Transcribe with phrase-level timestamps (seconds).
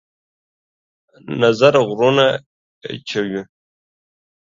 [1.41, 2.27] نظر غرونه
[3.09, 3.41] چوي